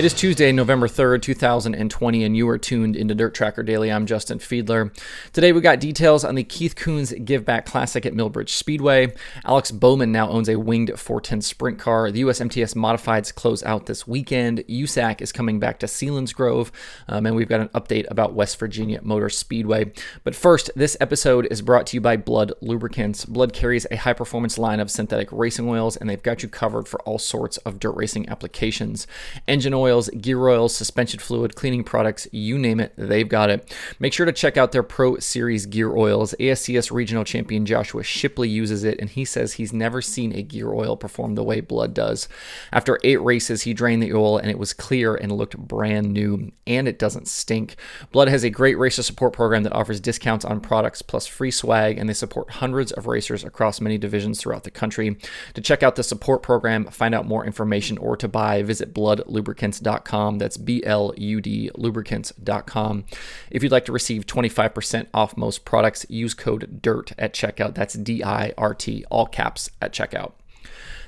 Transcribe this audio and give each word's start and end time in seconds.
It 0.00 0.06
is 0.06 0.14
Tuesday, 0.14 0.50
November 0.50 0.88
3rd, 0.88 1.20
2020, 1.20 2.24
and 2.24 2.34
you 2.34 2.48
are 2.48 2.56
tuned 2.56 2.96
into 2.96 3.14
Dirt 3.14 3.34
Tracker 3.34 3.62
Daily. 3.62 3.92
I'm 3.92 4.06
Justin 4.06 4.38
Fiedler. 4.38 4.96
Today 5.34 5.52
we 5.52 5.60
got 5.60 5.78
details 5.78 6.24
on 6.24 6.36
the 6.36 6.42
Keith 6.42 6.74
Kunz 6.74 7.22
Give 7.22 7.44
Back 7.44 7.66
Classic 7.66 8.06
at 8.06 8.14
Millbridge 8.14 8.48
Speedway. 8.48 9.12
Alex 9.44 9.70
Bowman 9.70 10.10
now 10.10 10.30
owns 10.30 10.48
a 10.48 10.58
winged 10.58 10.98
410 10.98 11.42
sprint 11.42 11.78
car. 11.78 12.10
The 12.10 12.22
USMTS 12.22 12.74
Modifieds 12.74 13.34
close 13.34 13.62
out 13.62 13.84
this 13.84 14.06
weekend. 14.06 14.60
USAC 14.70 15.20
is 15.20 15.32
coming 15.32 15.60
back 15.60 15.78
to 15.80 15.86
Selinsgrove, 15.86 16.70
um, 17.06 17.26
and 17.26 17.36
we've 17.36 17.46
got 17.46 17.60
an 17.60 17.68
update 17.68 18.10
about 18.10 18.32
West 18.32 18.58
Virginia 18.58 19.00
Motor 19.02 19.28
Speedway. 19.28 19.92
But 20.24 20.34
first, 20.34 20.70
this 20.74 20.96
episode 20.98 21.46
is 21.50 21.60
brought 21.60 21.86
to 21.88 21.98
you 21.98 22.00
by 22.00 22.16
Blud 22.16 22.52
Lubricants. 22.62 23.26
Blud 23.26 23.52
carries 23.52 23.86
a 23.90 23.96
high 23.96 24.14
performance 24.14 24.56
line 24.56 24.80
of 24.80 24.90
synthetic 24.90 25.28
racing 25.30 25.68
oils, 25.68 25.98
and 25.98 26.08
they've 26.08 26.22
got 26.22 26.42
you 26.42 26.48
covered 26.48 26.88
for 26.88 27.02
all 27.02 27.18
sorts 27.18 27.58
of 27.58 27.78
dirt 27.78 27.96
racing 27.96 28.26
applications. 28.30 29.06
Engine 29.46 29.74
oil 29.74 29.89
oils, 29.90 30.08
gear 30.10 30.48
oils, 30.48 30.74
suspension 30.74 31.20
fluid, 31.20 31.54
cleaning 31.54 31.84
products, 31.84 32.28
you 32.32 32.58
name 32.58 32.80
it, 32.80 32.92
they've 32.96 33.28
got 33.28 33.50
it. 33.50 33.74
Make 33.98 34.12
sure 34.12 34.26
to 34.26 34.32
check 34.32 34.56
out 34.56 34.72
their 34.72 34.82
Pro 34.82 35.18
Series 35.18 35.66
gear 35.66 35.96
oils. 35.96 36.34
ASCS 36.38 36.90
regional 36.90 37.24
champion 37.24 37.66
Joshua 37.66 38.02
Shipley 38.02 38.48
uses 38.48 38.84
it, 38.84 38.98
and 39.00 39.10
he 39.10 39.24
says 39.24 39.54
he's 39.54 39.72
never 39.72 40.00
seen 40.00 40.32
a 40.32 40.42
gear 40.42 40.72
oil 40.72 40.96
perform 40.96 41.34
the 41.34 41.44
way 41.44 41.60
Blud 41.60 41.92
does. 41.94 42.28
After 42.72 42.98
eight 43.04 43.20
races, 43.22 43.62
he 43.62 43.74
drained 43.74 44.02
the 44.02 44.14
oil, 44.14 44.38
and 44.38 44.50
it 44.50 44.58
was 44.58 44.72
clear 44.72 45.14
and 45.14 45.32
looked 45.32 45.58
brand 45.58 46.12
new, 46.12 46.52
and 46.66 46.86
it 46.86 46.98
doesn't 46.98 47.28
stink. 47.28 47.76
Blud 48.12 48.28
has 48.28 48.44
a 48.44 48.50
great 48.50 48.78
racer 48.78 49.02
support 49.02 49.32
program 49.32 49.64
that 49.64 49.72
offers 49.72 50.00
discounts 50.00 50.44
on 50.44 50.60
products 50.60 51.02
plus 51.02 51.26
free 51.26 51.50
swag, 51.50 51.98
and 51.98 52.08
they 52.08 52.14
support 52.14 52.50
hundreds 52.50 52.92
of 52.92 53.06
racers 53.06 53.44
across 53.44 53.80
many 53.80 53.98
divisions 53.98 54.40
throughout 54.40 54.64
the 54.64 54.70
country. 54.70 55.16
To 55.54 55.60
check 55.60 55.82
out 55.82 55.96
the 55.96 56.02
support 56.02 56.42
program, 56.42 56.86
find 56.86 57.14
out 57.14 57.26
more 57.26 57.44
information, 57.44 57.98
or 57.98 58.16
to 58.16 58.28
buy, 58.28 58.62
visit 58.62 58.94
Blud 58.94 59.22
Lubricants 59.26 59.79
lubricants.com. 59.80 60.38
That's 60.38 60.56
B 60.56 60.82
L 60.84 61.12
U 61.16 61.40
D 61.40 61.70
lubricants.com. 61.74 63.04
If 63.50 63.62
you'd 63.62 63.72
like 63.72 63.84
to 63.86 63.92
receive 63.92 64.26
25% 64.26 65.06
off 65.12 65.36
most 65.36 65.64
products, 65.64 66.06
use 66.08 66.34
code 66.34 66.80
DIRT 66.82 67.12
at 67.18 67.34
checkout. 67.34 67.74
That's 67.74 67.94
D 67.94 68.22
I 68.22 68.52
R 68.56 68.74
T, 68.74 69.04
all 69.10 69.26
caps 69.26 69.70
at 69.80 69.92
checkout. 69.92 70.32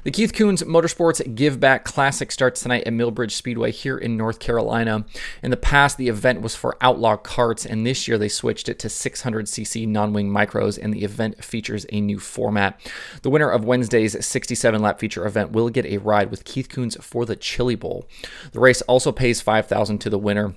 The 0.04 0.10
Keith 0.10 0.32
Kunz 0.32 0.64
Motorsports 0.64 1.32
Give 1.36 1.60
Back 1.60 1.84
Classic 1.84 2.32
starts 2.32 2.60
tonight 2.60 2.82
at 2.86 2.92
Millbridge 2.92 3.30
Speedway 3.30 3.70
here 3.70 3.96
in 3.96 4.16
North 4.16 4.40
Carolina. 4.40 5.04
In 5.44 5.52
the 5.52 5.56
past, 5.56 5.96
the 5.96 6.08
event 6.08 6.40
was 6.40 6.56
for 6.56 6.76
outlaw 6.80 7.16
karts, 7.16 7.64
and 7.64 7.86
this 7.86 8.08
year 8.08 8.18
they 8.18 8.28
switched 8.28 8.68
it 8.68 8.80
to 8.80 8.88
600cc 8.88 9.86
non 9.86 10.12
wing 10.12 10.28
micros, 10.28 10.76
and 10.76 10.92
the 10.92 11.04
event 11.04 11.44
features 11.44 11.86
a 11.90 12.00
new 12.00 12.18
format. 12.18 12.80
The 13.22 13.30
winner 13.30 13.48
of 13.48 13.64
Wednesday's 13.64 14.26
67 14.26 14.82
lap 14.82 14.98
feature 14.98 15.24
event 15.24 15.52
will 15.52 15.68
get 15.68 15.86
a 15.86 15.98
ride 15.98 16.32
with 16.32 16.44
Keith 16.44 16.68
Kunz 16.68 17.00
for 17.00 17.24
the 17.24 17.36
Chili 17.36 17.76
Bowl. 17.76 18.08
The 18.50 18.58
race 18.58 18.82
also 18.82 19.12
pays 19.12 19.40
5000 19.40 19.98
to 19.98 20.10
the 20.10 20.18
winner. 20.18 20.56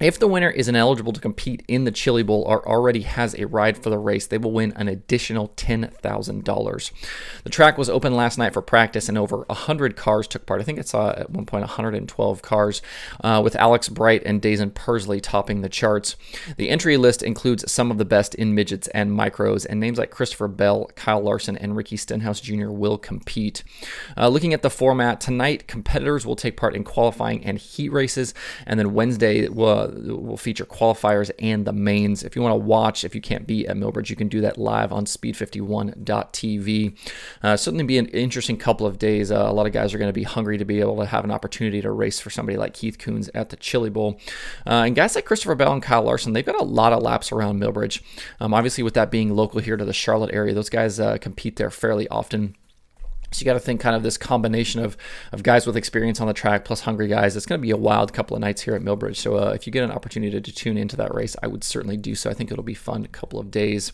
If 0.00 0.20
the 0.20 0.28
winner 0.28 0.48
is 0.48 0.68
ineligible 0.68 1.12
to 1.12 1.20
compete 1.20 1.64
in 1.66 1.82
the 1.82 1.90
Chili 1.90 2.22
Bowl 2.22 2.44
or 2.46 2.66
already 2.68 3.00
has 3.00 3.34
a 3.34 3.48
ride 3.48 3.76
for 3.76 3.90
the 3.90 3.98
race, 3.98 4.28
they 4.28 4.38
will 4.38 4.52
win 4.52 4.72
an 4.76 4.86
additional 4.86 5.48
$10,000. 5.56 6.92
The 7.42 7.50
track 7.50 7.76
was 7.76 7.90
open 7.90 8.14
last 8.14 8.38
night 8.38 8.52
for 8.52 8.62
practice, 8.62 9.08
and 9.08 9.18
over 9.18 9.38
100 9.38 9.96
cars 9.96 10.28
took 10.28 10.46
part. 10.46 10.60
I 10.60 10.64
think 10.64 10.78
it 10.78 10.86
saw 10.86 11.10
at 11.10 11.30
one 11.30 11.46
point 11.46 11.62
112 11.62 12.42
cars, 12.42 12.80
uh, 13.24 13.40
with 13.42 13.56
Alex 13.56 13.88
Bright 13.88 14.22
and 14.24 14.40
Daison 14.40 14.70
Pursley 14.70 15.20
topping 15.20 15.62
the 15.62 15.68
charts. 15.68 16.14
The 16.56 16.70
entry 16.70 16.96
list 16.96 17.24
includes 17.24 17.70
some 17.70 17.90
of 17.90 17.98
the 17.98 18.04
best 18.04 18.36
in 18.36 18.54
midgets 18.54 18.86
and 18.88 19.10
micros, 19.10 19.66
and 19.68 19.80
names 19.80 19.98
like 19.98 20.12
Christopher 20.12 20.46
Bell, 20.46 20.92
Kyle 20.94 21.20
Larson, 21.20 21.56
and 21.56 21.74
Ricky 21.74 21.96
Stenhouse 21.96 22.40
Jr. 22.40 22.68
will 22.68 22.98
compete. 22.98 23.64
Uh, 24.16 24.28
looking 24.28 24.54
at 24.54 24.62
the 24.62 24.70
format, 24.70 25.20
tonight 25.20 25.66
competitors 25.66 26.24
will 26.24 26.36
take 26.36 26.56
part 26.56 26.76
in 26.76 26.84
qualifying 26.84 27.44
and 27.44 27.58
heat 27.58 27.88
races, 27.88 28.32
and 28.64 28.78
then 28.78 28.94
Wednesday 28.94 29.48
will 29.48 29.87
will 29.94 30.36
feature 30.36 30.64
qualifiers 30.64 31.30
and 31.38 31.64
the 31.64 31.72
mains. 31.72 32.22
If 32.22 32.36
you 32.36 32.42
want 32.42 32.52
to 32.52 32.58
watch, 32.58 33.04
if 33.04 33.14
you 33.14 33.20
can't 33.20 33.46
be 33.46 33.66
at 33.66 33.76
Millbridge, 33.76 34.10
you 34.10 34.16
can 34.16 34.28
do 34.28 34.40
that 34.42 34.58
live 34.58 34.92
on 34.92 35.04
speed51.tv. 35.04 36.98
Uh, 37.42 37.56
certainly 37.56 37.84
be 37.84 37.98
an 37.98 38.06
interesting 38.06 38.56
couple 38.56 38.86
of 38.86 38.98
days. 38.98 39.30
Uh, 39.30 39.46
a 39.48 39.52
lot 39.52 39.66
of 39.66 39.72
guys 39.72 39.94
are 39.94 39.98
going 39.98 40.08
to 40.08 40.12
be 40.12 40.22
hungry 40.24 40.58
to 40.58 40.64
be 40.64 40.80
able 40.80 40.96
to 40.98 41.06
have 41.06 41.24
an 41.24 41.30
opportunity 41.30 41.80
to 41.80 41.90
race 41.90 42.20
for 42.20 42.30
somebody 42.30 42.56
like 42.56 42.74
Keith 42.74 42.98
Kunz 42.98 43.28
at 43.34 43.50
the 43.50 43.56
Chili 43.56 43.90
Bowl. 43.90 44.20
Uh, 44.66 44.84
and 44.86 44.96
guys 44.96 45.14
like 45.14 45.24
Christopher 45.24 45.54
Bell 45.54 45.72
and 45.72 45.82
Kyle 45.82 46.02
Larson, 46.02 46.32
they've 46.32 46.46
got 46.46 46.60
a 46.60 46.64
lot 46.64 46.92
of 46.92 47.02
laps 47.02 47.32
around 47.32 47.60
Millbridge. 47.60 48.02
Um, 48.40 48.54
obviously, 48.54 48.84
with 48.84 48.94
that 48.94 49.10
being 49.10 49.34
local 49.34 49.60
here 49.60 49.76
to 49.76 49.84
the 49.84 49.92
Charlotte 49.92 50.34
area, 50.34 50.54
those 50.54 50.70
guys 50.70 51.00
uh, 51.00 51.18
compete 51.18 51.56
there 51.56 51.70
fairly 51.70 52.08
often. 52.08 52.56
So 53.30 53.40
you 53.40 53.44
got 53.44 53.54
to 53.54 53.60
think 53.60 53.80
kind 53.80 53.94
of 53.94 54.02
this 54.02 54.16
combination 54.16 54.82
of, 54.82 54.96
of 55.32 55.42
guys 55.42 55.66
with 55.66 55.76
experience 55.76 56.20
on 56.20 56.26
the 56.26 56.32
track 56.32 56.64
plus 56.64 56.80
hungry 56.80 57.08
guys. 57.08 57.36
It's 57.36 57.46
going 57.46 57.60
to 57.60 57.62
be 57.62 57.70
a 57.70 57.76
wild 57.76 58.12
couple 58.12 58.36
of 58.36 58.40
nights 58.40 58.62
here 58.62 58.74
at 58.74 58.82
Millbridge. 58.82 59.16
So 59.16 59.36
uh, 59.36 59.52
if 59.54 59.66
you 59.66 59.72
get 59.72 59.84
an 59.84 59.90
opportunity 59.90 60.40
to 60.40 60.52
tune 60.52 60.78
into 60.78 60.96
that 60.96 61.14
race, 61.14 61.36
I 61.42 61.46
would 61.46 61.62
certainly 61.62 61.96
do 61.96 62.14
so. 62.14 62.30
I 62.30 62.34
think 62.34 62.50
it'll 62.50 62.64
be 62.64 62.74
fun 62.74 63.04
a 63.04 63.08
couple 63.08 63.38
of 63.38 63.50
days. 63.50 63.92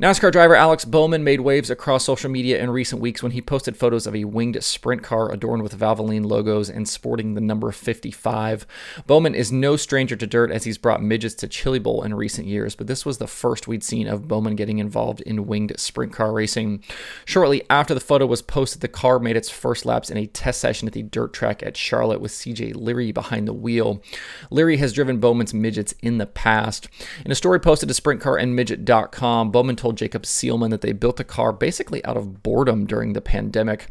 NASCAR 0.00 0.32
driver 0.32 0.54
Alex 0.54 0.86
Bowman 0.86 1.24
made 1.24 1.40
waves 1.40 1.68
across 1.68 2.04
social 2.04 2.30
media 2.30 2.58
in 2.58 2.70
recent 2.70 3.02
weeks 3.02 3.22
when 3.22 3.32
he 3.32 3.42
posted 3.42 3.76
photos 3.76 4.06
of 4.06 4.14
a 4.16 4.24
winged 4.24 4.62
sprint 4.64 5.02
car 5.02 5.30
adorned 5.30 5.62
with 5.62 5.78
Valvoline 5.78 6.24
logos 6.24 6.70
and 6.70 6.88
sporting 6.88 7.34
the 7.34 7.40
number 7.40 7.70
55. 7.70 8.66
Bowman 9.06 9.34
is 9.34 9.52
no 9.52 9.76
stranger 9.76 10.16
to 10.16 10.26
dirt 10.26 10.50
as 10.50 10.64
he's 10.64 10.78
brought 10.78 11.02
midgets 11.02 11.34
to 11.34 11.48
Chili 11.48 11.78
Bowl 11.78 12.02
in 12.02 12.14
recent 12.14 12.46
years, 12.46 12.74
but 12.74 12.86
this 12.86 13.04
was 13.04 13.18
the 13.18 13.26
first 13.26 13.68
we'd 13.68 13.84
seen 13.84 14.06
of 14.06 14.26
Bowman 14.26 14.56
getting 14.56 14.78
involved 14.78 15.20
in 15.22 15.46
winged 15.46 15.78
sprint 15.78 16.14
car 16.14 16.32
racing. 16.32 16.82
Shortly 17.26 17.62
after 17.68 17.92
the 17.92 18.00
photo 18.00 18.24
was 18.24 18.40
posted, 18.50 18.82
the 18.82 18.88
car 18.88 19.18
made 19.18 19.36
its 19.36 19.48
first 19.48 19.86
laps 19.86 20.10
in 20.10 20.16
a 20.16 20.26
test 20.26 20.60
session 20.60 20.86
at 20.88 20.92
the 20.92 21.02
dirt 21.02 21.32
track 21.32 21.62
at 21.62 21.76
Charlotte 21.76 22.20
with 22.20 22.32
CJ 22.32 22.74
Leary 22.74 23.12
behind 23.12 23.48
the 23.48 23.54
wheel. 23.54 24.02
Leary 24.50 24.76
has 24.76 24.92
driven 24.92 25.20
Bowman's 25.20 25.54
midgets 25.54 25.94
in 26.02 26.18
the 26.18 26.26
past. 26.26 26.88
In 27.24 27.30
a 27.30 27.36
story 27.36 27.60
posted 27.60 27.88
to 27.88 28.02
sprintcarandmidget.com, 28.02 29.50
Bowman 29.50 29.76
told 29.76 29.96
Jacob 29.96 30.24
Seelman 30.24 30.70
that 30.70 30.80
they 30.80 30.92
built 30.92 31.16
the 31.16 31.24
car 31.24 31.52
basically 31.52 32.04
out 32.04 32.16
of 32.16 32.42
boredom 32.42 32.84
during 32.86 33.12
the 33.12 33.20
pandemic, 33.20 33.86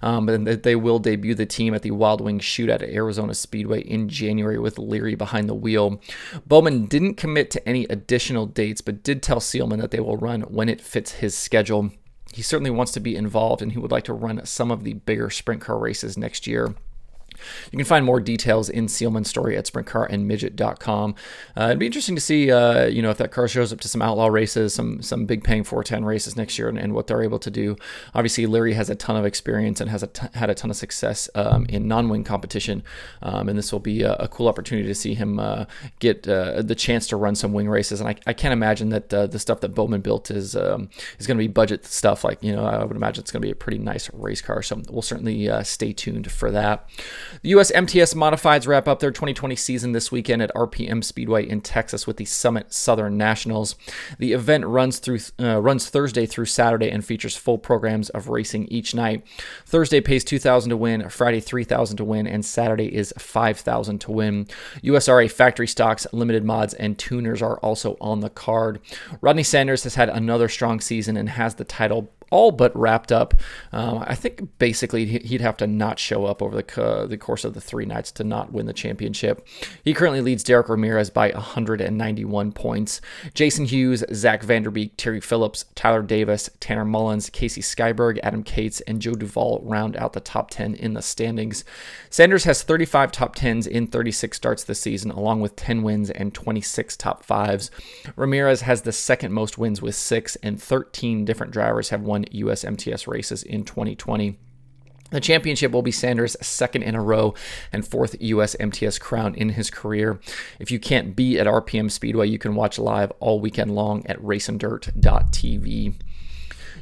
um, 0.00 0.28
and 0.28 0.46
that 0.46 0.62
they 0.62 0.76
will 0.76 1.00
debut 1.00 1.34
the 1.34 1.44
team 1.44 1.74
at 1.74 1.82
the 1.82 1.90
Wild 1.90 2.20
Wing 2.20 2.38
Shoot 2.38 2.70
at 2.70 2.82
Arizona 2.82 3.34
Speedway 3.34 3.80
in 3.80 4.08
January 4.08 4.58
with 4.58 4.78
Leary 4.78 5.16
behind 5.16 5.48
the 5.48 5.54
wheel. 5.54 6.00
Bowman 6.46 6.86
didn't 6.86 7.14
commit 7.14 7.50
to 7.50 7.68
any 7.68 7.84
additional 7.86 8.46
dates, 8.46 8.80
but 8.80 9.02
did 9.02 9.22
tell 9.22 9.40
Seelman 9.40 9.80
that 9.80 9.90
they 9.90 10.00
will 10.00 10.16
run 10.16 10.42
when 10.42 10.68
it 10.68 10.80
fits 10.80 11.12
his 11.12 11.36
schedule. 11.36 11.90
He 12.34 12.42
certainly 12.42 12.70
wants 12.70 12.90
to 12.92 13.00
be 13.00 13.14
involved 13.14 13.62
and 13.62 13.70
he 13.70 13.78
would 13.78 13.92
like 13.92 14.02
to 14.04 14.12
run 14.12 14.44
some 14.44 14.72
of 14.72 14.82
the 14.82 14.94
bigger 14.94 15.30
sprint 15.30 15.60
car 15.60 15.78
races 15.78 16.18
next 16.18 16.48
year. 16.48 16.74
You 17.72 17.78
can 17.78 17.84
find 17.84 18.04
more 18.04 18.20
details 18.20 18.68
in 18.68 18.86
Seelman's 18.86 19.28
story 19.28 19.56
at 19.56 19.66
sprintcarandmidget.com. 19.66 21.14
Uh, 21.56 21.64
it'd 21.64 21.78
be 21.78 21.86
interesting 21.86 22.14
to 22.14 22.20
see, 22.20 22.50
uh, 22.50 22.86
you 22.86 23.02
know, 23.02 23.10
if 23.10 23.18
that 23.18 23.30
car 23.30 23.48
shows 23.48 23.72
up 23.72 23.80
to 23.80 23.88
some 23.88 24.02
outlaw 24.02 24.26
races, 24.26 24.74
some 24.74 25.02
some 25.02 25.26
big 25.26 25.44
paying 25.44 25.64
410 25.64 26.04
races 26.04 26.36
next 26.36 26.58
year, 26.58 26.68
and, 26.68 26.78
and 26.78 26.94
what 26.94 27.06
they're 27.06 27.22
able 27.22 27.38
to 27.38 27.50
do. 27.50 27.76
Obviously, 28.14 28.46
Leary 28.46 28.74
has 28.74 28.90
a 28.90 28.94
ton 28.94 29.16
of 29.16 29.24
experience 29.24 29.80
and 29.80 29.90
has 29.90 30.02
a 30.02 30.08
t- 30.08 30.26
had 30.34 30.50
a 30.50 30.54
ton 30.54 30.70
of 30.70 30.76
success 30.76 31.28
um, 31.34 31.66
in 31.68 31.88
non-wing 31.88 32.24
competition, 32.24 32.82
um, 33.22 33.48
and 33.48 33.58
this 33.58 33.72
will 33.72 33.80
be 33.80 34.02
a, 34.02 34.14
a, 34.14 34.28
cool 34.28 34.48
opportunity 34.48 34.88
to 34.88 34.94
see 34.94 35.14
him 35.14 35.38
uh, 35.38 35.64
get 36.00 36.26
uh, 36.26 36.62
the 36.62 36.74
chance 36.74 37.06
to 37.06 37.16
run 37.16 37.34
some 37.34 37.52
wing 37.52 37.68
races. 37.68 38.00
And 38.00 38.08
I, 38.08 38.16
I 38.26 38.32
can't 38.32 38.52
imagine 38.52 38.88
that 38.90 39.12
uh, 39.14 39.26
the 39.26 39.38
stuff 39.38 39.60
that 39.60 39.74
Bowman 39.74 40.00
built 40.00 40.30
is 40.30 40.56
um, 40.56 40.90
is 41.18 41.26
going 41.26 41.36
to 41.36 41.42
be 41.42 41.48
budget 41.48 41.84
stuff. 41.84 42.24
Like 42.24 42.42
you 42.42 42.54
know, 42.54 42.64
I 42.64 42.84
would 42.84 42.96
imagine 42.96 43.22
it's 43.22 43.30
going 43.30 43.42
to 43.42 43.46
be 43.46 43.52
a 43.52 43.56
pretty 43.56 43.78
nice 43.78 44.10
race 44.12 44.40
car. 44.40 44.62
So 44.62 44.82
we'll 44.90 45.02
certainly 45.02 45.48
uh, 45.48 45.62
stay 45.62 45.92
tuned 45.92 46.30
for 46.30 46.50
that. 46.50 46.88
The 47.42 47.50
U.S. 47.50 47.70
MTS 47.72 48.14
Modifieds 48.14 48.66
wrap 48.66 48.88
up 48.88 49.00
their 49.00 49.10
2020 49.10 49.56
season 49.56 49.92
this 49.92 50.10
weekend 50.10 50.42
at 50.42 50.54
RPM 50.54 51.02
Speedway 51.02 51.48
in 51.48 51.60
Texas 51.60 52.06
with 52.06 52.16
the 52.16 52.24
Summit 52.24 52.72
Southern 52.72 53.16
Nationals. 53.16 53.76
The 54.18 54.32
event 54.32 54.66
runs 54.66 54.98
through 54.98 55.20
uh, 55.40 55.60
runs 55.60 55.88
Thursday 55.88 56.26
through 56.26 56.46
Saturday 56.46 56.90
and 56.90 57.04
features 57.04 57.36
full 57.36 57.58
programs 57.58 58.10
of 58.10 58.28
racing 58.28 58.66
each 58.68 58.94
night. 58.94 59.24
Thursday 59.66 60.00
pays 60.00 60.24
2,000 60.24 60.70
to 60.70 60.76
win, 60.76 61.08
Friday 61.08 61.40
3,000 61.40 61.96
to 61.98 62.04
win, 62.04 62.26
and 62.26 62.44
Saturday 62.44 62.94
is 62.94 63.12
5,000 63.18 63.98
to 64.00 64.12
win. 64.12 64.46
USRA 64.82 65.30
factory 65.30 65.66
stocks, 65.66 66.06
limited 66.12 66.44
mods, 66.44 66.74
and 66.74 66.98
tuners 66.98 67.42
are 67.42 67.58
also 67.58 67.96
on 68.00 68.20
the 68.20 68.30
card. 68.30 68.80
Rodney 69.20 69.42
Sanders 69.42 69.84
has 69.84 69.94
had 69.94 70.08
another 70.08 70.48
strong 70.48 70.80
season 70.80 71.16
and 71.16 71.28
has 71.28 71.54
the 71.56 71.64
title 71.64 72.10
all 72.30 72.50
but 72.50 72.76
wrapped 72.76 73.12
up. 73.12 73.34
Um, 73.72 74.04
I 74.06 74.14
think 74.14 74.58
basically 74.58 75.06
he'd 75.06 75.40
have 75.40 75.56
to 75.58 75.66
not 75.66 75.98
show 75.98 76.26
up 76.26 76.42
over 76.42 76.60
the, 76.60 76.82
uh, 76.82 77.06
the 77.06 77.18
course 77.18 77.44
of 77.44 77.54
the 77.54 77.60
three 77.60 77.86
nights 77.86 78.10
to 78.12 78.24
not 78.24 78.52
win 78.52 78.66
the 78.66 78.72
championship. 78.72 79.46
He 79.84 79.94
currently 79.94 80.20
leads 80.20 80.44
Derek 80.44 80.68
Ramirez 80.68 81.10
by 81.10 81.30
191 81.30 82.52
points. 82.52 83.00
Jason 83.34 83.64
Hughes, 83.64 84.04
Zach 84.12 84.42
Vanderbeek, 84.42 84.92
Terry 84.96 85.20
Phillips, 85.20 85.64
Tyler 85.74 86.02
Davis, 86.02 86.50
Tanner 86.60 86.84
Mullins, 86.84 87.30
Casey 87.30 87.60
Skyberg, 87.60 88.18
Adam 88.22 88.42
Cates, 88.42 88.80
and 88.82 89.00
Joe 89.00 89.14
Duvall 89.14 89.60
round 89.64 89.96
out 89.96 90.12
the 90.12 90.20
top 90.20 90.50
10 90.50 90.74
in 90.74 90.94
the 90.94 91.02
standings. 91.02 91.64
Sanders 92.10 92.44
has 92.44 92.62
35 92.62 93.12
top 93.12 93.36
10s 93.36 93.66
in 93.66 93.86
36 93.86 94.36
starts 94.36 94.64
this 94.64 94.80
season, 94.80 95.10
along 95.10 95.40
with 95.40 95.56
10 95.56 95.82
wins 95.82 96.10
and 96.10 96.34
26 96.34 96.96
top 96.96 97.24
fives. 97.24 97.70
Ramirez 98.16 98.62
has 98.62 98.82
the 98.82 98.92
second 98.92 99.32
most 99.32 99.58
wins 99.58 99.82
with 99.82 99.94
six, 99.94 100.36
and 100.36 100.62
13 100.62 101.24
different 101.24 101.52
drivers 101.52 101.88
have 101.90 102.02
won 102.02 102.13
USMTS 102.22 103.06
races 103.06 103.42
in 103.42 103.64
2020. 103.64 104.38
The 105.10 105.20
championship 105.20 105.70
will 105.70 105.82
be 105.82 105.92
Sanders' 105.92 106.36
second 106.40 106.82
in 106.82 106.94
a 106.94 107.02
row 107.02 107.34
and 107.72 107.86
fourth 107.86 108.16
U.S. 108.20 108.56
MTS 108.58 108.98
crown 108.98 109.34
in 109.34 109.50
his 109.50 109.70
career. 109.70 110.18
If 110.58 110.70
you 110.70 110.80
can't 110.80 111.14
be 111.14 111.38
at 111.38 111.46
RPM 111.46 111.90
Speedway, 111.90 112.28
you 112.28 112.38
can 112.38 112.54
watch 112.54 112.78
live 112.78 113.12
all 113.20 113.38
weekend 113.38 113.74
long 113.74 114.06
at 114.06 114.18
racindirt.tv. 114.20 115.94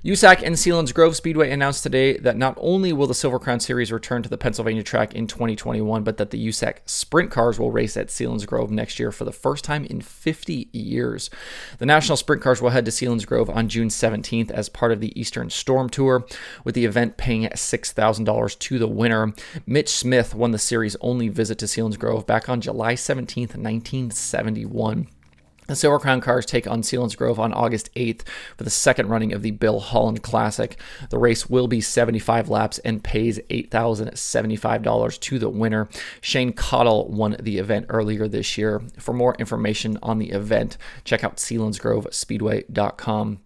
USAC 0.05 0.43
and 0.43 0.57
Selinsgrove 0.57 1.15
Speedway 1.15 1.53
announced 1.53 1.85
today 1.85 2.19
that 2.19 2.37
not 2.37 2.59
only 2.61 2.93
will 2.93 3.07
the 3.07 3.15
Silver 3.15 3.39
Crown 3.39 3.61
Series 3.61 3.93
return 3.93 4.21
to 4.25 4.29
the 4.29 4.37
Pennsylvania 4.37 4.83
track 4.83 5.15
in 5.15 5.29
2021, 5.29 6.03
but 6.03 6.17
that 6.17 6.31
the 6.31 6.49
USAC 6.49 6.79
sprint 6.87 7.31
cars 7.31 7.57
will 7.57 7.71
race 7.71 7.97
at 7.97 8.09
Selinsgrove 8.09 8.71
next 8.71 8.99
year 8.99 9.13
for 9.13 9.25
the 9.25 9.31
first 9.31 9.63
time 9.63 9.85
in 9.85 10.01
50 10.01 10.71
years. 10.73 11.31
The 11.79 11.87
National 11.87 12.17
Sprint 12.17 12.43
Cars 12.43 12.61
will 12.61 12.71
head 12.71 12.85
to 12.87 12.91
Selinsgrove 12.91 13.49
on 13.49 13.69
June 13.69 13.87
17th 13.87 14.51
as 14.51 14.69
part 14.69 14.91
of 14.91 14.99
the 14.99 15.17
Eastern 15.19 15.51
Storm 15.51 15.89
Tour, 15.89 16.27
with 16.65 16.75
the 16.75 16.85
event 16.85 17.17
paying 17.17 17.45
$6,000 17.45 18.59
to 18.59 18.79
the 18.81 18.89
winner. 18.89 19.33
Mitch 19.67 19.89
Smith 19.89 20.35
won 20.35 20.51
the 20.51 20.59
series' 20.59 20.97
only 21.01 21.29
visit 21.29 21.59
to 21.59 21.67
Selinsgrove 21.67 22.27
back 22.27 22.49
on 22.49 22.61
July 22.61 22.95
17th, 22.95 23.55
1971. 23.55 25.07
The 25.73 25.77
Silver 25.77 25.99
Crown 25.99 26.21
cars 26.21 26.45
take 26.45 26.67
on 26.67 26.83
Selinsgrove 26.83 27.39
on 27.39 27.55
August 27.55 27.89
8th 27.95 28.25
for 28.59 28.65
the 28.65 28.69
second 28.69 29.09
running 29.09 29.33
of 29.33 29.41
the 29.41 29.53
Bill 29.53 29.81
Holland 29.81 30.23
Classic. 30.23 30.79
The 31.09 31.17
race 31.17 31.49
will 31.49 31.67
be 31.67 31.81
75 31.81 32.51
laps 32.51 32.79
and 32.81 33.03
pays 33.03 33.39
$8,075 33.49 35.21
to 35.21 35.39
the 35.39 35.49
winner. 35.49 35.89
Shane 36.21 36.53
Cottle 36.53 37.09
won 37.09 37.37
the 37.41 37.57
event 37.57 37.87
earlier 37.89 38.29
this 38.29 38.59
year. 38.59 38.83
For 38.99 39.15
more 39.15 39.35
information 39.37 39.99
on 40.03 40.19
the 40.19 40.33
event, 40.33 40.77
check 41.05 41.25
out 41.25 41.39
selinsgrovespeedway.com. 41.39 43.41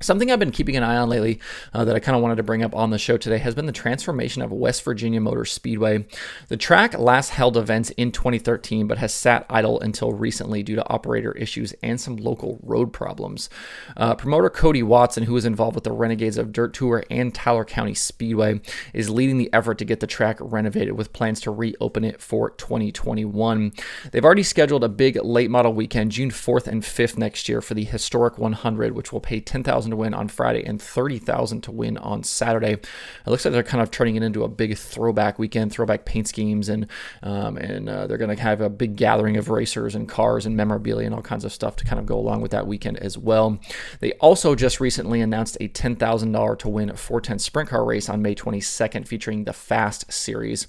Something 0.00 0.30
I've 0.30 0.40
been 0.40 0.50
keeping 0.50 0.76
an 0.76 0.82
eye 0.82 0.96
on 0.96 1.08
lately 1.08 1.40
uh, 1.72 1.84
that 1.84 1.94
I 1.94 2.00
kind 2.00 2.16
of 2.16 2.22
wanted 2.22 2.36
to 2.36 2.42
bring 2.42 2.62
up 2.62 2.74
on 2.74 2.90
the 2.90 2.98
show 2.98 3.16
today 3.16 3.38
has 3.38 3.54
been 3.54 3.66
the 3.66 3.72
transformation 3.72 4.42
of 4.42 4.52
West 4.52 4.82
Virginia 4.82 5.20
Motor 5.20 5.44
Speedway. 5.44 6.04
The 6.48 6.56
track 6.56 6.98
last 6.98 7.30
held 7.30 7.56
events 7.56 7.90
in 7.90 8.10
2013 8.10 8.88
but 8.88 8.98
has 8.98 9.14
sat 9.14 9.46
idle 9.48 9.80
until 9.80 10.12
recently 10.12 10.62
due 10.62 10.74
to 10.74 10.88
operator 10.90 11.32
issues 11.32 11.74
and 11.82 12.00
some 12.00 12.16
local 12.16 12.58
road 12.62 12.92
problems. 12.92 13.48
Uh, 13.96 14.14
promoter 14.14 14.50
Cody 14.50 14.82
Watson, 14.82 15.22
who 15.22 15.36
is 15.36 15.44
involved 15.44 15.76
with 15.76 15.84
the 15.84 15.92
Renegades 15.92 16.38
of 16.38 16.52
Dirt 16.52 16.74
Tour 16.74 17.04
and 17.08 17.32
Tyler 17.32 17.64
County 17.64 17.94
Speedway, 17.94 18.60
is 18.92 19.08
leading 19.08 19.38
the 19.38 19.52
effort 19.54 19.78
to 19.78 19.84
get 19.84 20.00
the 20.00 20.06
track 20.08 20.36
renovated 20.40 20.98
with 20.98 21.12
plans 21.12 21.40
to 21.42 21.50
reopen 21.52 22.04
it 22.04 22.20
for 22.20 22.50
2021. 22.50 23.72
They've 24.10 24.24
already 24.24 24.42
scheduled 24.42 24.84
a 24.84 24.88
big 24.88 25.16
late 25.22 25.50
model 25.50 25.72
weekend, 25.72 26.10
June 26.10 26.30
4th 26.30 26.66
and 26.66 26.82
5th 26.82 27.16
next 27.16 27.48
year, 27.48 27.62
for 27.62 27.74
the 27.74 27.84
historic 27.84 28.38
100, 28.38 28.94
which 28.94 29.12
will 29.12 29.20
pay 29.20 29.40
10,000 29.40 29.83
to 29.90 29.96
win 29.96 30.14
on 30.14 30.28
Friday 30.28 30.64
and 30.64 30.80
30,000 30.80 31.62
to 31.62 31.72
win 31.72 31.96
on 31.98 32.22
Saturday. 32.22 32.72
It 32.72 32.86
looks 33.26 33.44
like 33.44 33.52
they're 33.52 33.62
kind 33.62 33.82
of 33.82 33.90
turning 33.90 34.16
it 34.16 34.22
into 34.22 34.44
a 34.44 34.48
big 34.48 34.76
throwback 34.76 35.38
weekend, 35.38 35.72
throwback 35.72 36.04
paint 36.04 36.28
schemes, 36.28 36.68
and 36.68 36.86
um, 37.22 37.56
and 37.56 37.88
uh, 37.88 38.06
they're 38.06 38.18
going 38.18 38.34
to 38.34 38.42
have 38.42 38.60
a 38.60 38.70
big 38.70 38.96
gathering 38.96 39.36
of 39.36 39.48
racers 39.48 39.94
and 39.94 40.08
cars 40.08 40.46
and 40.46 40.56
memorabilia 40.56 41.06
and 41.06 41.14
all 41.14 41.22
kinds 41.22 41.44
of 41.44 41.52
stuff 41.52 41.76
to 41.76 41.84
kind 41.84 41.98
of 41.98 42.06
go 42.06 42.18
along 42.18 42.40
with 42.40 42.50
that 42.50 42.66
weekend 42.66 42.98
as 42.98 43.18
well. 43.18 43.58
They 44.00 44.12
also 44.14 44.54
just 44.54 44.80
recently 44.80 45.20
announced 45.20 45.56
a 45.60 45.68
$10,000 45.68 46.58
to 46.58 46.68
win 46.68 46.94
410 46.94 47.38
sprint 47.38 47.70
car 47.70 47.84
race 47.84 48.08
on 48.08 48.22
May 48.22 48.34
22nd 48.34 49.06
featuring 49.06 49.44
the 49.44 49.52
Fast 49.52 50.12
Series. 50.12 50.66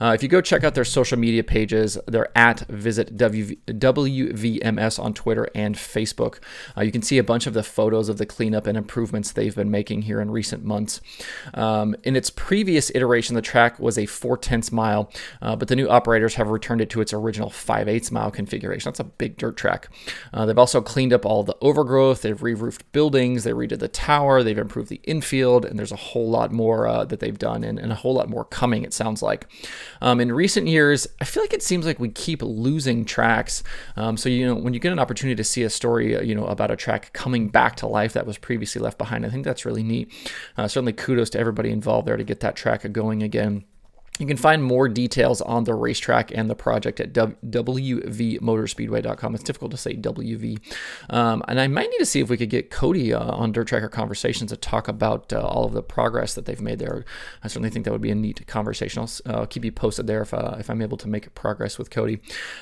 Uh, 0.00 0.12
if 0.14 0.22
you 0.22 0.28
go 0.28 0.40
check 0.40 0.64
out 0.64 0.74
their 0.74 0.84
social 0.84 1.18
media 1.18 1.42
pages, 1.42 1.98
they're 2.06 2.36
at 2.36 2.60
Visit 2.68 3.16
w- 3.16 3.56
WVMS 3.66 4.98
on 5.02 5.14
Twitter 5.14 5.48
and 5.54 5.74
Facebook. 5.74 6.38
Uh, 6.76 6.82
you 6.82 6.92
can 6.92 7.02
see 7.02 7.18
a 7.18 7.24
bunch 7.24 7.46
of 7.46 7.54
the 7.54 7.62
photos 7.62 8.08
of 8.08 8.18
the 8.18 8.26
cleanup 8.26 8.53
and 8.66 8.76
improvements 8.76 9.32
they've 9.32 9.54
been 9.54 9.70
making 9.70 10.02
here 10.02 10.20
in 10.20 10.30
recent 10.30 10.64
months. 10.64 11.00
Um, 11.52 11.94
in 12.04 12.16
its 12.16 12.30
previous 12.30 12.90
iteration, 12.94 13.34
the 13.34 13.42
track 13.42 13.78
was 13.78 13.98
a 13.98 14.06
4 14.06 14.38
tenths 14.38 14.72
mile, 14.72 15.10
uh, 15.42 15.56
but 15.56 15.68
the 15.68 15.76
new 15.76 15.88
operators 15.88 16.34
have 16.34 16.48
returned 16.48 16.80
it 16.80 16.90
to 16.90 17.00
its 17.00 17.12
original 17.12 17.50
5 17.50 17.88
eighths 17.88 18.10
mile 18.10 18.30
configuration. 18.30 18.88
That's 18.88 19.00
a 19.00 19.04
big 19.04 19.36
dirt 19.36 19.56
track. 19.56 19.88
Uh, 20.32 20.46
they've 20.46 20.58
also 20.58 20.80
cleaned 20.80 21.12
up 21.12 21.26
all 21.26 21.42
the 21.42 21.56
overgrowth, 21.60 22.22
they've 22.22 22.42
re 22.42 22.54
roofed 22.54 22.90
buildings, 22.92 23.44
they 23.44 23.52
redid 23.52 23.78
the 23.78 23.88
tower, 23.88 24.42
they've 24.42 24.58
improved 24.58 24.88
the 24.88 25.00
infield, 25.04 25.64
and 25.64 25.78
there's 25.78 25.92
a 25.92 25.96
whole 25.96 26.30
lot 26.30 26.52
more 26.52 26.86
uh, 26.86 27.04
that 27.04 27.20
they've 27.20 27.38
done 27.38 27.64
and, 27.64 27.78
and, 27.78 27.92
a 27.92 27.94
whole 27.94 28.14
lot 28.14 28.28
more 28.28 28.44
coming, 28.44 28.82
it 28.82 28.92
sounds 28.92 29.22
like. 29.22 29.46
Um, 30.00 30.20
in 30.20 30.32
recent 30.32 30.66
years, 30.66 31.06
I 31.20 31.24
feel 31.24 31.42
like 31.42 31.52
it 31.52 31.62
seems 31.62 31.86
like 31.86 32.00
we 32.00 32.08
keep 32.08 32.42
losing 32.42 33.04
tracks. 33.04 33.62
Um, 33.96 34.16
so, 34.16 34.28
you 34.28 34.46
know, 34.46 34.54
when 34.54 34.74
you 34.74 34.80
get 34.80 34.92
an 34.92 34.98
opportunity 34.98 35.36
to 35.36 35.44
see 35.44 35.62
a 35.62 35.70
story, 35.70 36.16
uh, 36.16 36.22
you 36.22 36.34
know, 36.34 36.46
about 36.46 36.70
a 36.70 36.76
track 36.76 37.12
coming 37.12 37.48
back 37.48 37.76
to 37.76 37.86
life 37.86 38.12
that 38.14 38.26
was 38.26 38.38
previously 38.44 38.78
left 38.80 38.98
behind, 38.98 39.24
I 39.24 39.30
think 39.30 39.44
that's 39.44 39.64
really 39.64 39.82
neat. 39.82 40.12
Uh, 40.58 40.68
certainly 40.68 40.92
kudos 40.92 41.30
to 41.30 41.38
everybody 41.38 41.70
involved 41.70 42.06
there 42.06 42.18
to 42.18 42.24
get 42.24 42.40
that 42.40 42.56
track 42.56 42.90
going 42.92 43.22
again. 43.22 43.64
You 44.20 44.26
can 44.26 44.36
find 44.36 44.62
more 44.62 44.88
details 44.88 45.40
on 45.40 45.64
the 45.64 45.74
racetrack 45.74 46.30
and 46.32 46.48
the 46.48 46.54
project 46.54 47.00
at 47.00 47.12
wvmotorspeedway.com. 47.12 49.34
It's 49.34 49.42
difficult 49.42 49.72
to 49.72 49.76
say 49.76 49.96
WV. 49.96 50.60
Um, 51.10 51.42
and 51.48 51.60
I 51.60 51.66
might 51.66 51.90
need 51.90 51.98
to 51.98 52.06
see 52.06 52.20
if 52.20 52.30
we 52.30 52.36
could 52.36 52.50
get 52.50 52.70
Cody 52.70 53.12
uh, 53.12 53.32
on 53.32 53.50
Dirt 53.50 53.66
Tracker 53.66 53.88
Conversations 53.88 54.52
to 54.52 54.56
talk 54.56 54.86
about 54.86 55.32
uh, 55.32 55.40
all 55.40 55.64
of 55.64 55.72
the 55.72 55.82
progress 55.82 56.34
that 56.34 56.46
they've 56.46 56.60
made 56.60 56.78
there. 56.78 57.04
I 57.42 57.48
certainly 57.48 57.70
think 57.70 57.86
that 57.86 57.90
would 57.90 58.02
be 58.02 58.12
a 58.12 58.14
neat 58.14 58.46
conversation. 58.46 59.02
I'll 59.02 59.10
uh, 59.34 59.46
keep 59.46 59.64
you 59.64 59.72
posted 59.72 60.06
there 60.06 60.22
if, 60.22 60.32
uh, 60.32 60.54
if 60.60 60.70
I'm 60.70 60.80
able 60.80 60.96
to 60.98 61.08
make 61.08 61.34
progress 61.34 61.76
with 61.76 61.90
Cody. 61.90 62.20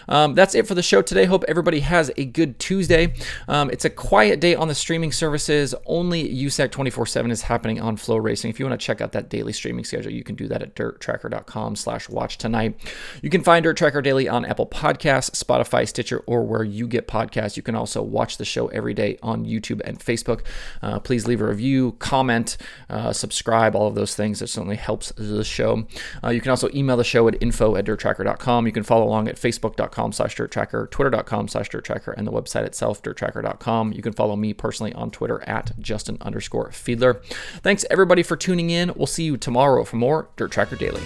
Um, 0.08 0.32
that's 0.32 0.54
it 0.54 0.66
for 0.66 0.74
the 0.74 0.82
show 0.82 1.02
today. 1.02 1.26
Hope 1.26 1.44
everybody 1.48 1.80
has 1.80 2.10
a 2.16 2.24
good 2.24 2.58
Tuesday. 2.60 3.12
Um, 3.46 3.68
it's 3.68 3.84
a 3.84 3.90
quiet 3.90 4.40
day 4.40 4.54
on 4.54 4.68
the 4.68 4.74
streaming 4.74 5.12
services. 5.12 5.74
Only 5.84 6.34
USAC 6.34 6.70
24 6.70 7.04
7 7.04 7.30
is 7.30 7.42
happening 7.42 7.78
on 7.78 7.98
FloRacing. 7.98 8.48
If 8.48 8.58
you 8.58 8.64
want 8.64 8.80
to 8.80 8.82
check 8.82 9.02
out 9.02 9.12
that 9.12 9.28
daily 9.28 9.52
streaming 9.52 9.84
schedule, 9.84 10.10
you 10.10 10.24
can 10.24 10.34
do 10.34 10.48
that 10.48 10.62
at 10.62 10.74
dirttracker.com 10.74 11.41
com 11.46 11.76
slash 11.76 12.08
watch 12.08 12.38
tonight. 12.38 12.78
You 13.22 13.30
can 13.30 13.42
find 13.42 13.62
Dirt 13.62 13.76
Tracker 13.76 14.02
Daily 14.02 14.28
on 14.28 14.44
Apple 14.44 14.66
Podcasts, 14.66 15.30
Spotify, 15.30 15.86
Stitcher, 15.88 16.22
or 16.26 16.44
where 16.44 16.64
you 16.64 16.86
get 16.86 17.08
podcasts. 17.08 17.56
You 17.56 17.62
can 17.62 17.74
also 17.74 18.02
watch 18.02 18.36
the 18.38 18.44
show 18.44 18.68
every 18.68 18.94
day 18.94 19.18
on 19.22 19.44
YouTube 19.44 19.80
and 19.84 19.98
Facebook. 19.98 20.42
Uh, 20.82 20.98
please 20.98 21.26
leave 21.26 21.40
a 21.40 21.46
review, 21.46 21.92
comment, 21.98 22.56
uh, 22.88 23.12
subscribe, 23.12 23.74
all 23.74 23.86
of 23.86 23.94
those 23.94 24.14
things. 24.14 24.42
It 24.42 24.48
certainly 24.48 24.76
helps 24.76 25.12
the 25.16 25.44
show. 25.44 25.86
Uh, 26.22 26.30
you 26.30 26.40
can 26.40 26.50
also 26.50 26.68
email 26.74 26.96
the 26.96 27.04
show 27.04 27.28
at 27.28 27.40
info 27.42 27.76
at 27.76 27.84
dirttracker.com. 27.84 28.66
You 28.66 28.72
can 28.72 28.82
follow 28.82 29.06
along 29.06 29.28
at 29.28 29.36
facebook.com 29.36 30.12
slash 30.12 30.36
dirttracker, 30.36 30.90
twitter.com 30.90 31.48
slash 31.48 31.70
dirttracker, 31.70 32.14
and 32.16 32.26
the 32.26 32.32
website 32.32 32.64
itself, 32.64 33.02
dirttracker.com. 33.02 33.92
You 33.92 34.02
can 34.02 34.12
follow 34.12 34.36
me 34.36 34.52
personally 34.52 34.92
on 34.94 35.10
Twitter 35.10 35.42
at 35.48 35.72
Justin 35.78 36.18
underscore 36.20 36.70
Fiedler. 36.70 37.24
Thanks 37.62 37.84
everybody 37.90 38.22
for 38.22 38.36
tuning 38.36 38.70
in. 38.70 38.92
We'll 38.96 39.06
see 39.06 39.24
you 39.24 39.36
tomorrow 39.36 39.84
for 39.84 39.96
more 39.96 40.28
Dirt 40.36 40.52
Tracker 40.52 40.76
Daily. 40.76 41.02